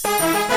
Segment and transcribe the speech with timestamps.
[0.00, 0.51] Peace.